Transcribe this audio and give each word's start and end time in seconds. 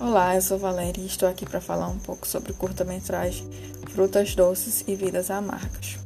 Olá, 0.00 0.34
eu 0.34 0.42
sou 0.42 0.58
Valéria 0.58 1.00
e 1.00 1.06
estou 1.06 1.28
aqui 1.28 1.46
para 1.46 1.60
falar 1.60 1.86
um 1.86 1.98
pouco 1.98 2.26
sobre 2.26 2.50
o 2.50 2.54
curta-metragem 2.54 3.48
Frutas 3.90 4.34
Doces 4.34 4.82
e 4.88 4.96
Vidas 4.96 5.30
Amargas. 5.30 5.98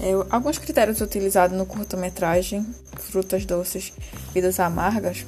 É, 0.00 0.12
alguns 0.30 0.56
critérios 0.56 1.02
utilizados 1.02 1.56
no 1.56 1.66
curta-metragem 1.66 2.64
Frutas 2.96 3.44
Doces 3.44 3.92
Vidas 4.32 4.58
Amargas, 4.58 5.26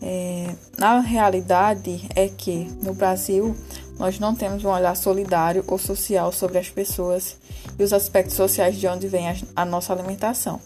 é, 0.00 0.54
na 0.78 1.00
realidade, 1.00 2.08
é 2.16 2.26
que 2.26 2.64
no 2.82 2.94
Brasil 2.94 3.54
nós 3.98 4.18
não 4.18 4.34
temos 4.34 4.64
um 4.64 4.70
olhar 4.70 4.96
solidário 4.96 5.62
ou 5.66 5.78
social 5.78 6.32
sobre 6.32 6.56
as 6.56 6.70
pessoas 6.70 7.36
e 7.78 7.82
os 7.82 7.92
aspectos 7.92 8.34
sociais 8.34 8.76
de 8.76 8.88
onde 8.88 9.08
vem 9.08 9.28
a, 9.28 9.36
a 9.54 9.64
nossa 9.66 9.92
alimentação. 9.92 10.58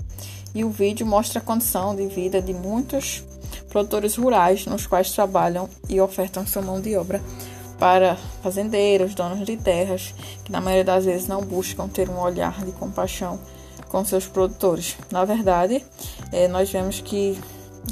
E 0.54 0.64
o 0.64 0.70
vídeo 0.70 1.04
mostra 1.04 1.40
a 1.40 1.44
condição 1.44 1.96
de 1.96 2.06
vida 2.06 2.40
de 2.40 2.54
muitos 2.54 3.24
produtores 3.70 4.16
rurais 4.16 4.66
nos 4.66 4.86
quais 4.86 5.12
trabalham 5.12 5.68
e 5.88 6.00
ofertam 6.00 6.46
sua 6.46 6.60
mão 6.60 6.80
de 6.80 6.96
obra 6.96 7.22
para 7.78 8.16
fazendeiros, 8.42 9.14
donos 9.14 9.46
de 9.46 9.56
terras, 9.56 10.14
que 10.44 10.52
na 10.52 10.60
maioria 10.60 10.84
das 10.84 11.06
vezes 11.06 11.26
não 11.26 11.40
buscam 11.40 11.88
ter 11.88 12.10
um 12.10 12.20
olhar 12.20 12.62
de 12.62 12.72
compaixão 12.72 13.40
com 13.88 14.04
seus 14.04 14.26
produtores. 14.26 14.96
Na 15.10 15.24
verdade, 15.24 15.84
é, 16.30 16.46
nós 16.46 16.70
vemos 16.70 17.00
que 17.00 17.40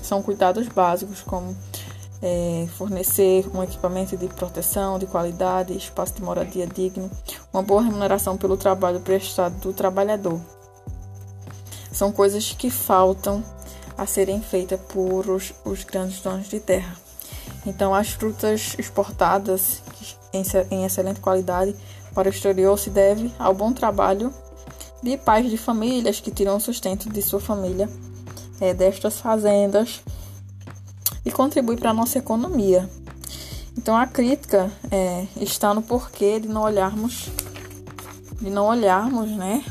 são 0.02 0.22
cuidados 0.22 0.68
básicos, 0.68 1.22
como 1.22 1.56
é, 2.20 2.66
fornecer 2.76 3.48
um 3.54 3.62
equipamento 3.62 4.16
de 4.16 4.28
proteção, 4.28 4.98
de 4.98 5.06
qualidade, 5.06 5.76
espaço 5.76 6.14
de 6.14 6.22
moradia 6.22 6.66
digno, 6.66 7.10
uma 7.52 7.62
boa 7.62 7.82
remuneração 7.82 8.36
pelo 8.36 8.56
trabalho 8.56 9.00
prestado 9.00 9.58
do 9.60 9.72
trabalhador. 9.72 10.40
São 11.90 12.12
coisas 12.12 12.52
que 12.52 12.70
faltam 12.70 13.42
a 13.98 14.06
serem 14.06 14.40
feitas 14.40 14.80
por 14.80 15.28
os, 15.28 15.52
os 15.64 15.84
grandes 15.84 16.20
donos 16.20 16.48
de 16.48 16.60
terra. 16.60 16.96
Então, 17.66 17.94
as 17.94 18.10
frutas 18.10 18.76
exportadas 18.78 19.82
em, 20.32 20.42
em 20.70 20.84
excelente 20.84 21.20
qualidade 21.20 21.74
para 22.14 22.28
o 22.28 22.30
exterior 22.30 22.78
se 22.78 22.90
deve 22.90 23.32
ao 23.38 23.52
bom 23.52 23.72
trabalho 23.72 24.32
de 25.02 25.16
pais 25.16 25.50
de 25.50 25.56
famílias 25.56 26.20
que 26.20 26.30
tiram 26.30 26.56
o 26.56 26.60
sustento 26.60 27.08
de 27.08 27.20
sua 27.22 27.40
família 27.40 27.88
é, 28.60 28.74
destas 28.74 29.18
fazendas 29.18 30.00
e 31.24 31.30
contribui 31.30 31.76
para 31.76 31.90
a 31.90 31.94
nossa 31.94 32.18
economia. 32.18 32.88
Então 33.76 33.96
a 33.96 34.06
crítica 34.06 34.70
é, 34.90 35.26
está 35.36 35.72
no 35.72 35.82
porquê 35.82 36.40
de 36.40 36.48
não 36.48 36.62
olharmos, 36.62 37.28
de 38.40 38.50
não 38.50 38.66
olharmos, 38.66 39.30
né, 39.30 39.64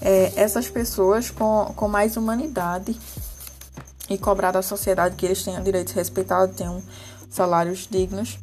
é, 0.00 0.32
essas 0.36 0.68
pessoas 0.68 1.30
com, 1.30 1.72
com 1.76 1.88
mais 1.88 2.16
humanidade 2.16 2.98
e 4.08 4.16
cobrar 4.16 4.52
da 4.52 4.62
sociedade 4.62 5.16
que 5.16 5.26
eles 5.26 5.42
tenham 5.42 5.62
direitos 5.62 5.92
respeitados, 5.92 6.56
tenham 6.56 6.82
salários 7.30 7.86
dignos. 7.90 8.38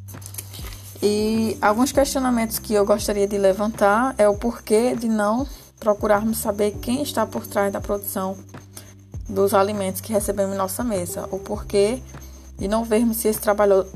E 1.02 1.58
alguns 1.62 1.92
questionamentos 1.92 2.60
que 2.60 2.74
eu 2.74 2.86
gostaria 2.86 3.28
de 3.28 3.38
levantar 3.38 4.16
é 4.18 4.28
o 4.28 4.36
porquê 4.36 4.96
de 4.96 5.08
não 5.08 5.48
procurarmos 5.80 6.38
saber 6.38 6.72
quem 6.82 7.02
está 7.02 7.26
por 7.26 7.46
trás 7.46 7.72
da 7.72 7.82
produção 7.82 8.38
dos 9.28 9.54
alimentos 9.54 10.02
que 10.02 10.14
recebemos 10.14 10.56
em 10.56 10.58
nossa 10.58 10.84
mesa, 10.84 11.28
o 11.32 11.40
porquê 11.40 12.02
de 12.58 12.68
não 12.68 12.84
vermos 12.84 13.18
se 13.18 13.28
esse 13.28 13.40
trabalhador, 13.40 13.88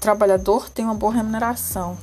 trabalhador 0.00 0.70
tem 0.70 0.84
uma 0.84 0.94
boa 0.94 1.12
remuneração. 1.12 1.98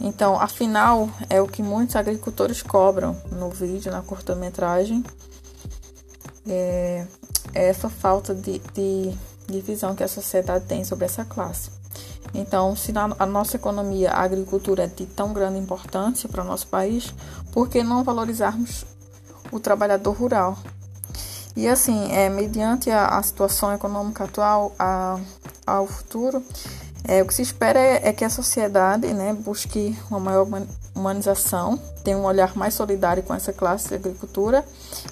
Então, 0.00 0.38
afinal, 0.40 1.08
é 1.30 1.40
o 1.40 1.46
que 1.46 1.62
muitos 1.62 1.96
agricultores 1.96 2.62
cobram 2.62 3.16
no 3.32 3.48
vídeo, 3.50 3.90
na 3.90 4.02
curta-metragem. 4.02 5.04
É, 6.46 7.06
é 7.54 7.68
essa 7.68 7.88
falta 7.88 8.34
de, 8.34 8.60
de, 8.72 9.12
de, 9.46 9.60
visão 9.60 9.96
que 9.96 10.04
a 10.04 10.08
sociedade 10.08 10.66
tem 10.66 10.84
sobre 10.84 11.06
essa 11.06 11.24
classe. 11.24 11.70
Então, 12.34 12.76
se 12.76 12.92
na 12.92 13.16
a 13.18 13.26
nossa 13.26 13.56
economia 13.56 14.10
a 14.10 14.22
agricultura 14.22 14.84
é 14.84 14.86
de 14.86 15.06
tão 15.06 15.32
grande 15.32 15.58
importância 15.58 16.28
para 16.28 16.42
o 16.42 16.46
nosso 16.46 16.66
país, 16.66 17.14
por 17.50 17.68
que 17.68 17.82
não 17.82 18.04
valorizarmos 18.04 18.84
o 19.50 19.58
trabalhador 19.58 20.12
rural? 20.12 20.58
E 21.56 21.66
assim, 21.66 22.12
é, 22.12 22.28
mediante 22.28 22.90
a, 22.90 23.06
a 23.06 23.22
situação 23.22 23.72
econômica 23.72 24.24
atual, 24.24 24.74
a, 24.78 25.18
ao 25.66 25.86
futuro, 25.86 26.44
é, 27.08 27.22
o 27.22 27.26
que 27.26 27.34
se 27.34 27.42
espera 27.42 27.78
é, 27.78 28.08
é, 28.08 28.12
que 28.12 28.24
a 28.24 28.30
sociedade 28.30 29.06
né, 29.14 29.32
busque 29.32 29.96
uma 30.10 30.18
maior 30.18 30.46
humanização, 30.94 31.78
tenha 32.02 32.18
um 32.18 32.24
olhar 32.24 32.56
mais 32.56 32.74
solidário 32.74 33.22
com 33.22 33.32
essa 33.32 33.52
classe 33.52 33.88
de 33.88 33.94
agricultura 33.94 34.64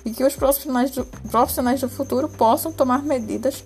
e 0.04 0.10
que 0.10 0.24
os 0.24 0.34
profissionais 0.34 0.90
do, 0.90 1.04
profissionais 1.30 1.80
do 1.80 1.88
futuro 1.88 2.28
possam 2.28 2.72
tomar 2.72 3.02
medidas 3.02 3.64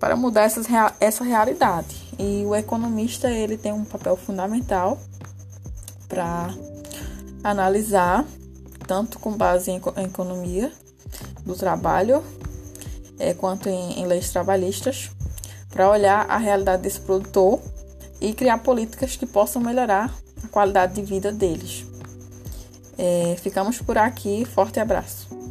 para 0.00 0.16
mudar 0.16 0.42
essas, 0.42 0.66
essa 0.98 1.22
realidade. 1.22 1.96
E 2.18 2.44
o 2.44 2.54
economista 2.56 3.30
ele 3.30 3.56
tem 3.56 3.72
um 3.72 3.84
papel 3.84 4.16
fundamental 4.16 4.98
para 6.08 6.50
analisar, 7.44 8.24
tanto 8.88 9.20
com 9.20 9.32
base 9.32 9.70
em, 9.70 9.80
em 9.96 10.04
economia, 10.04 10.72
do 11.46 11.54
trabalho, 11.54 12.24
é, 13.18 13.34
quanto 13.34 13.68
em, 13.68 14.00
em 14.00 14.06
leis 14.06 14.30
trabalhistas, 14.30 15.10
para 15.72 15.90
olhar 15.90 16.26
a 16.30 16.36
realidade 16.36 16.82
desse 16.82 17.00
produtor 17.00 17.60
e 18.20 18.32
criar 18.32 18.58
políticas 18.58 19.16
que 19.16 19.26
possam 19.26 19.60
melhorar 19.60 20.14
a 20.44 20.48
qualidade 20.48 20.94
de 20.94 21.02
vida 21.02 21.32
deles. 21.32 21.84
É, 22.96 23.34
ficamos 23.40 23.80
por 23.80 23.98
aqui, 23.98 24.44
forte 24.44 24.78
abraço. 24.78 25.41